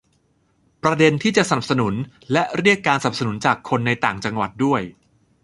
[0.83, 1.93] ประเด็นที่จะสนับสนุน
[2.31, 4.81] และเรียกการสนับสนุนจากคนในต่างจังหวัดด้วย